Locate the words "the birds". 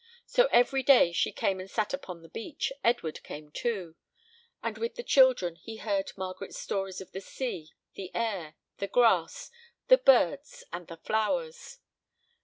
9.89-10.63